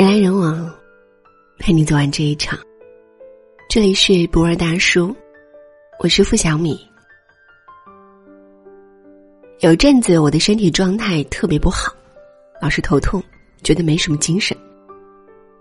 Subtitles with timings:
[0.00, 0.74] 人来人往，
[1.58, 2.58] 陪你走完这一场。
[3.68, 5.14] 这里是博尔大叔，
[6.02, 6.80] 我是付小米。
[9.58, 11.92] 有阵子我的身体状态特别不好，
[12.62, 13.22] 老是头痛，
[13.62, 14.56] 觉得没什么精神，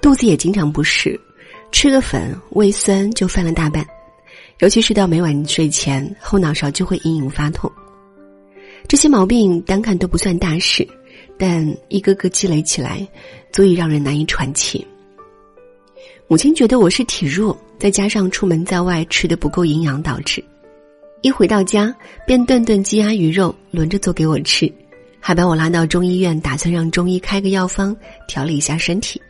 [0.00, 1.20] 肚子也经常不适，
[1.70, 3.86] 吃个粉胃酸就犯了大半，
[4.60, 7.70] 尤其是到每晚睡前，后脑勺就会隐隐发痛。
[8.88, 10.88] 这些毛病单看都不算大事。
[11.44, 13.04] 但一个个积累起来，
[13.50, 14.86] 足以让人难以喘气。
[16.28, 20.40] 母亲觉得我是体弱，再加上出门在外吃的不够营养导致，
[21.20, 21.92] 一回到家
[22.24, 24.72] 便顿顿鸡鸭鱼肉轮着做给我吃，
[25.18, 27.96] 还把我拉到中医院，打算让中医开个药方
[28.28, 29.20] 调理一下身体。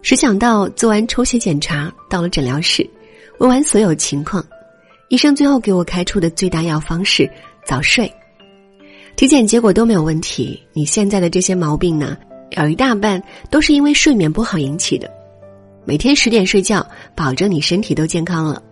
[0.00, 2.88] 谁想到做完抽血检查，到了诊疗室，
[3.40, 4.42] 问完所有情况，
[5.10, 7.30] 医生最后给我开出的最大药方是
[7.62, 8.10] 早睡。
[9.18, 12.16] 体检结果都没有问题，你现在的这些毛病呢，
[12.52, 13.20] 有一大半
[13.50, 15.10] 都是因为睡眠不好引起的。
[15.84, 18.62] 每天十点睡觉，保证你身体都健康了。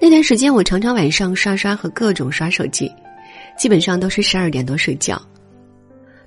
[0.00, 2.90] 那段时间，我常常晚上刷刷和各种刷手机，
[3.56, 5.22] 基本上都是十二点多睡觉。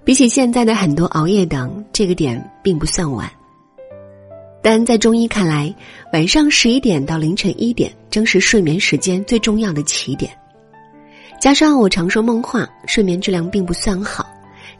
[0.05, 3.29] 比起现在的很多熬夜党，这个点并不算晚。
[4.63, 5.75] 但在中医看来，
[6.13, 10.31] 晚上十一点到凌晨一点正是睡眠时间最重要的起点。
[11.39, 14.27] 加上我常说梦话，睡眠质量并不算好，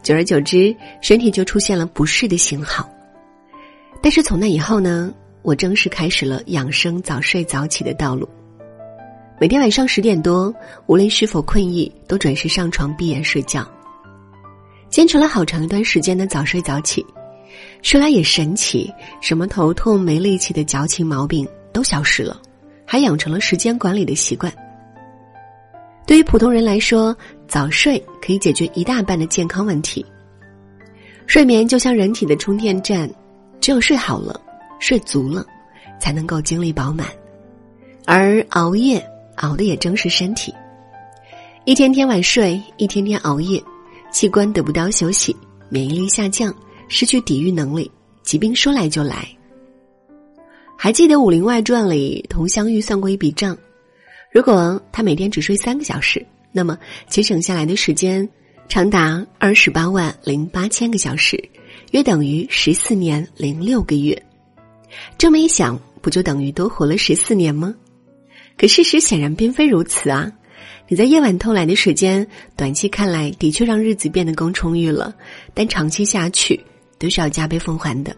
[0.02, 2.90] 久而久之，身体就出现了不适的信号。
[4.02, 5.14] 但是从那以后呢，
[5.44, 8.28] 我正式开始了养生早睡早起的道路。
[9.40, 10.54] 每天晚上十点多，
[10.88, 13.66] 无论是否困意，都准时上床闭眼睡觉。
[14.90, 17.06] 坚持了好长一段时间的早睡早起，
[17.84, 18.92] 说来也神奇，
[19.22, 22.42] 什么头痛、没力气的矫情毛病都消失了，
[22.84, 24.52] 还养成了时间管理的习惯。
[26.08, 27.16] 对于普通人来说，
[27.50, 30.04] 早睡可以解决一大半的健康问题。
[31.26, 33.10] 睡眠就像人体的充电站，
[33.60, 34.40] 只有睡好了、
[34.80, 35.46] 睡足了，
[36.00, 37.08] 才能够精力饱满。
[38.06, 40.54] 而熬夜熬的也正是身体，
[41.66, 43.62] 一天天晚睡，一天天熬夜，
[44.10, 45.36] 器官得不到休息，
[45.68, 46.56] 免疫力下降，
[46.88, 47.92] 失去抵御能力，
[48.24, 49.28] 疾病说来就来。
[50.78, 53.58] 还记得《武林外传》里佟湘玉算过一笔账。
[54.38, 56.78] 如果他每天只睡三个小时，那么
[57.10, 58.30] 节省下来的时间
[58.70, 61.44] 长达二十八万零八千个小时，
[61.90, 64.16] 约等于十四年零六个月。
[65.18, 67.74] 这么一想，不就等于多活了十四年吗？
[68.60, 70.32] 可事实显然并非如此啊！
[70.88, 75.16] 你在夜晚偷来的时间，短期看来的确让日子变得更充裕了，
[75.56, 76.64] 但长期下去
[77.00, 78.16] 都是要加倍奉还的。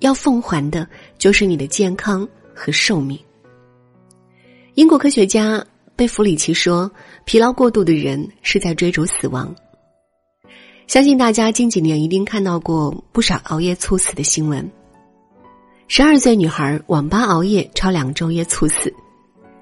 [0.00, 0.86] 要奉还的
[1.16, 3.18] 就是你的健康和寿命。
[4.74, 5.64] 英国科学家
[5.94, 6.90] 贝弗里奇说
[7.24, 9.54] ：“疲劳过度的人是在追逐死亡。”
[10.88, 14.68] 相信大家近几年一定看到过不少熬夜猝死的新闻。
[15.86, 18.92] 十二岁女孩网吧熬夜超两周夜猝死，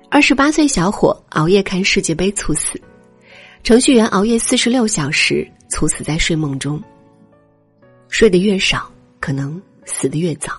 [0.08, 2.80] 二十八岁小伙熬夜看世界杯猝死，
[3.62, 6.82] 程序员熬夜四十六小时猝死在睡梦中。
[8.08, 8.90] 睡得越少，
[9.20, 10.58] 可能死得越早。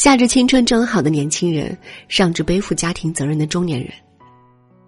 [0.00, 1.76] 下至青春正好的年轻人，
[2.08, 3.92] 上至背负家庭责任的中年人，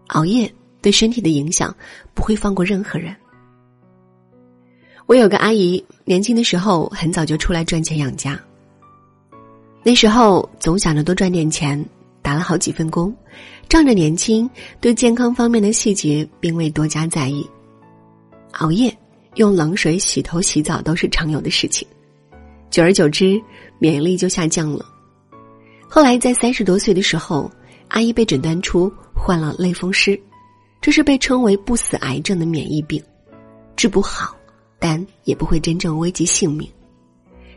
[0.06, 0.50] 熬夜
[0.80, 1.76] 对身体的影响
[2.14, 3.14] 不会放过任何人。
[5.04, 8.40] 我有个阿姨，年轻的时候很早就出来赚钱养家。
[9.82, 11.84] 那时候总想着多赚点钱，
[12.22, 13.14] 打了好几份工，
[13.68, 14.48] 仗着年轻，
[14.80, 17.46] 对健康方面的细节并未多加在意。
[18.52, 18.90] 熬夜、
[19.34, 21.86] 用冷水洗头、洗澡都是常有的事情，
[22.70, 23.38] 久而久之，
[23.78, 24.86] 免疫力就下降了。
[25.94, 27.52] 后来在三十多岁的时候，
[27.88, 30.18] 阿姨被诊断出患了类风湿，
[30.80, 32.98] 这是被称为不死癌症的免疫病，
[33.76, 34.34] 治不好，
[34.78, 36.66] 但也不会真正危及性命，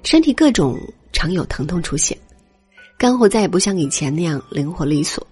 [0.03, 0.78] 身体各种
[1.13, 2.18] 常有疼痛出现，
[2.97, 5.25] 干活再也不像以前那样灵活利索。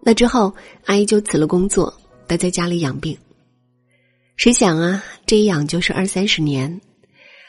[0.00, 0.54] 那之后，
[0.84, 1.92] 阿姨就辞了工作，
[2.28, 3.18] 待在家里养病。
[4.36, 6.80] 谁想啊，这一养就是二三十年，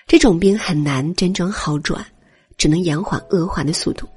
[0.07, 2.03] 这种病很难真正好转，
[2.57, 4.09] 只能延缓恶化的速度。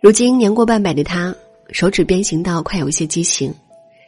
[0.00, 1.34] 如今年过半百的他，
[1.72, 3.54] 手指变形到快有一些畸形，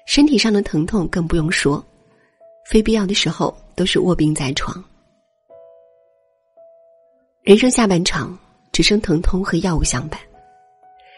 [0.07, 1.85] 身体上的疼痛更不用说，
[2.65, 4.83] 非必要的时候都是卧病在床。
[7.43, 8.39] 人生下半场
[8.73, 10.19] 只剩疼痛和药物相伴，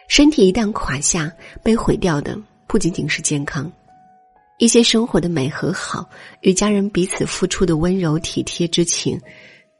[0.08, 1.32] 身体一旦垮下，
[1.62, 2.36] 被毁掉的
[2.66, 3.70] 不仅仅是健康，
[4.58, 6.04] 一些生活的美和好，
[6.40, 9.20] 与家人彼此付出的温柔体贴之情，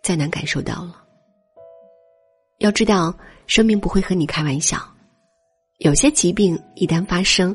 [0.03, 1.04] 再难感受到了。
[2.65, 3.15] 要知道。
[3.47, 4.79] 生命不会和你开玩笑，
[5.81, 7.55] 有些疾病一旦发生，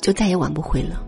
[0.00, 1.00] 就再也挽不回了。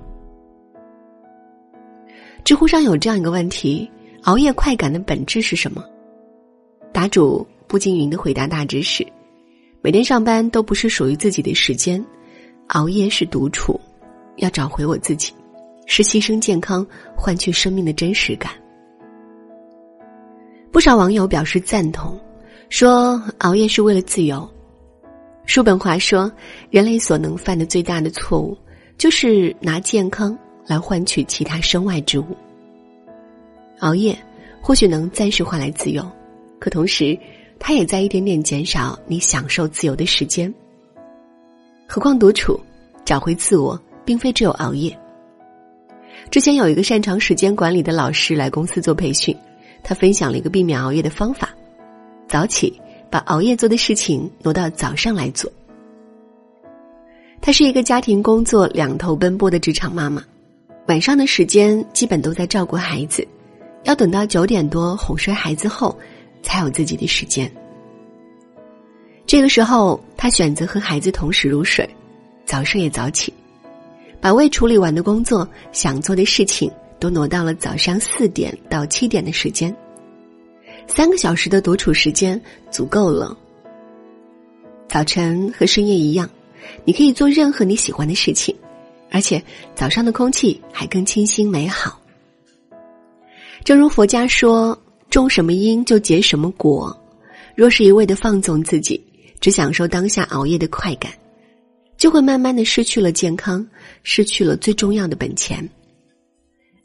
[2.44, 3.90] 知乎上有这样一个问题：
[4.22, 5.84] 熬夜快感的本质是什么？
[6.92, 9.04] 答主步惊云的回答大致是：
[9.82, 12.00] 每天上班都不是属于自己的时间，
[12.68, 13.80] 熬夜是独处，
[14.36, 15.32] 要找回我自己，
[15.86, 16.86] 是牺牲健康
[17.16, 18.52] 换取生命的真实感。
[20.70, 22.16] 不少网友表示赞同，
[22.70, 24.48] 说熬夜是为了自由。
[25.44, 26.30] 叔本华说，
[26.70, 28.56] 人类所能犯的最大的错误，
[28.96, 32.26] 就是拿健康来换取其他身外之物。
[33.80, 34.16] 熬夜
[34.62, 36.08] 或许能暂时换来自由，
[36.60, 37.18] 可同时，
[37.58, 40.52] 它也在一点点减少你享受自由的时间。
[41.88, 42.58] 何况独处、
[43.04, 44.96] 找回自我，并非只有熬夜。
[46.30, 49.36] 之前有一个擅长时间管理的老师来公司做培训。
[49.82, 51.48] 他分享了一个避免熬夜的方法：
[52.30, 52.80] 早起，
[53.10, 55.50] 把熬夜做的事情挪到早上来做。
[57.40, 60.22] 她是一个家庭工作两头奔波的职场妈妈，
[60.86, 63.26] 晚上的时间基本都在照顾孩子，
[63.82, 65.98] 要等到九点多哄睡孩子后，
[66.40, 67.50] 才有自己的时间。
[69.26, 71.84] 这个时候，她选择和孩子同时入睡，
[72.44, 73.34] 早睡也早起，
[74.20, 76.70] 把未处理完的工作、想做的事情。
[77.00, 79.74] 都挪到了早上四点到七点的时间，
[80.86, 82.40] 三个小时的独处时间
[82.70, 83.36] 足够了。
[84.88, 86.28] 早晨和深夜一样，
[86.84, 88.54] 你可以做任何你喜欢的事情，
[89.10, 89.42] 而且
[89.74, 92.00] 早上的空气还更清新美好。
[93.64, 94.76] 正如佛家说
[95.10, 96.96] ：“种什么因就结什么果。”
[97.54, 99.00] 若是一味的放纵自己，
[99.38, 101.12] 只享受当下熬夜的快感，
[101.98, 103.66] 就会慢慢的失去了健康，
[104.02, 105.68] 失去了最重要的本钱。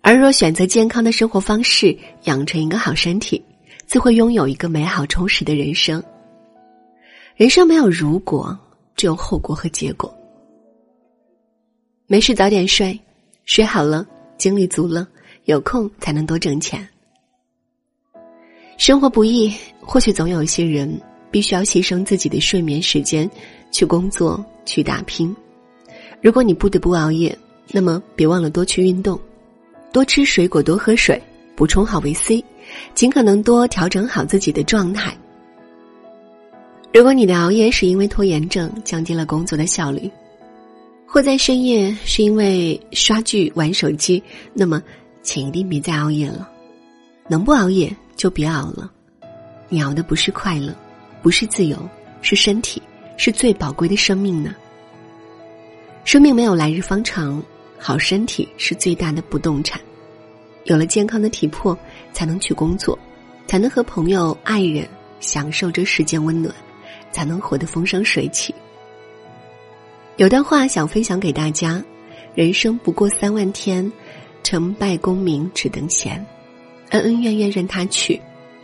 [0.02, 3.42] 而若选择健康的生活方式，养成一个好身体，
[3.86, 6.04] 自会拥有一个美好充实的人生。
[7.36, 8.58] 人生没有如果，
[8.96, 10.14] 只有后果和结果。
[12.08, 13.00] 没事早点睡，
[13.46, 14.06] 睡好了，
[14.38, 15.08] 精力足了，
[15.46, 16.88] 有空才能多挣钱。
[18.78, 23.30] 生活不易，或许总有一些人必须要牺牲自己的睡眠时间
[23.72, 25.36] 去工作去打拼。
[26.22, 27.38] 如果你不得不熬夜，
[27.72, 29.20] 那么别忘了多去运动。
[29.92, 31.22] 多吃水果，多喝水，
[31.56, 32.44] 补充好维 C，
[32.94, 35.16] 尽可能多调整好自己的状态。
[36.94, 40.10] 如果你的熬夜是因为拖延症降低了工作的效率，
[41.06, 44.22] 或在深夜是因为刷剧玩手机，
[44.54, 44.82] 那么
[45.22, 46.50] 请一定别再熬夜了。
[47.28, 48.92] 能不熬夜就别熬了。
[49.68, 50.74] 你熬的不是快乐，
[51.22, 51.78] 不是自由，
[52.22, 52.82] 是身体，
[53.18, 54.56] 是最宝贵的生命呢。
[56.04, 57.44] 生命没有来日方长。
[57.78, 59.80] 好身体是最大的不动产，
[60.66, 61.78] 有了健康的体魄，
[62.12, 62.98] 才能去工作，
[63.48, 64.88] 才能和朋友、爱人
[65.20, 66.54] 享受这世间温暖，
[67.12, 68.54] 才能活得风生水起。
[70.18, 71.84] 有段话想分享给大家：
[72.34, 73.92] 人生不过三万天，
[74.44, 76.26] 成败功名只等闲，
[76.90, 78.20] 恩恩怨怨任他去，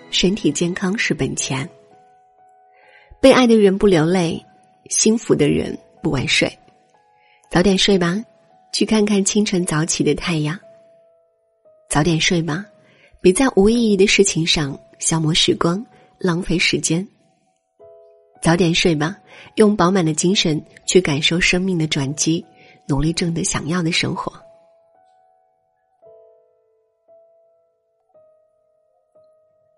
[0.10, 1.70] 身体健康是本钱。
[3.20, 4.44] 被爱的人不流泪，
[4.90, 6.52] 幸福的人不晚睡，
[7.52, 8.24] 早点睡吧。
[8.74, 10.58] 去看看清晨早起的太阳。
[11.92, 12.66] 早点睡吧，
[13.20, 15.86] 别在无意义的事情上消磨时光、
[16.18, 17.06] 浪费时间。
[18.42, 19.18] 早点睡吧，
[19.56, 22.46] 用饱满的精神去感受生命的转机，
[22.88, 24.32] 努力挣得想要的生活。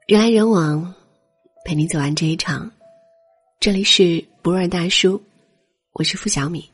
[0.05, 0.93] 人来人往，
[1.65, 2.71] 陪你走完这一场。
[3.59, 5.19] 这里是不二大叔，
[5.93, 6.69] 我是付小米。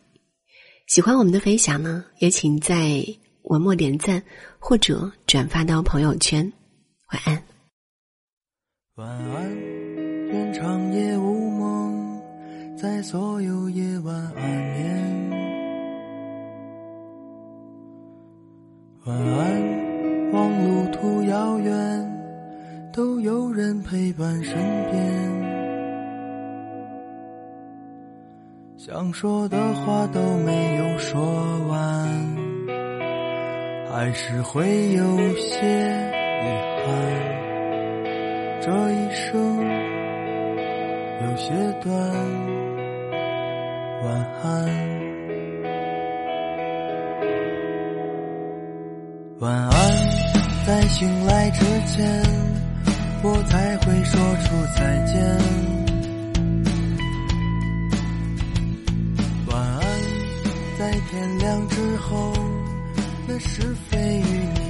[0.88, 3.02] 喜欢我们的分享呢，也请在
[3.50, 4.22] 文末点赞
[4.60, 6.54] 或者转发到朋友圈。
[7.12, 7.44] 晚安。
[8.94, 9.58] 晚安，
[10.28, 12.22] 愿长夜无梦，
[12.78, 15.30] 在所有夜晚安眠。
[19.06, 24.54] 晚安，望路途遥远，都有人陪伴身
[24.92, 25.50] 边。
[28.78, 31.20] 想说的话都没有说
[31.68, 32.19] 完，
[34.00, 36.46] 还是会有些遗
[36.80, 36.88] 憾。
[38.62, 39.28] 这一生
[41.22, 41.52] 有些
[41.84, 41.92] 短，
[44.06, 44.08] 晚
[44.42, 44.48] 安，
[49.40, 49.70] 晚安。
[50.66, 52.24] 在醒来之前，
[53.22, 55.20] 我才会说出再见。
[59.48, 59.84] 晚安，
[60.80, 62.32] 在天亮之后，
[63.30, 64.69] 的是非与你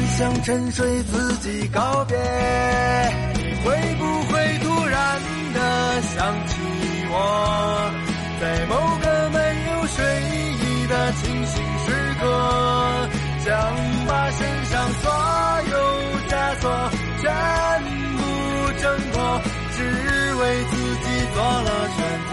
[0.00, 2.16] 晚安，向沉睡自己告别。
[3.34, 5.20] 你会不会突然
[5.54, 6.56] 的想起
[7.10, 7.14] 我，
[8.40, 9.38] 在某个没
[9.70, 10.04] 有睡
[10.62, 11.86] 意的清醒时
[12.20, 12.22] 刻，
[13.44, 13.48] 想
[14.06, 15.04] 把身上所
[15.70, 15.76] 有。
[16.30, 16.64] 枷锁
[17.20, 17.24] 全
[18.16, 18.20] 部
[18.80, 19.14] 挣脱，
[19.76, 19.78] 只
[20.36, 21.04] 为自己
[21.34, 21.98] 做了选
[22.30, 22.32] 择。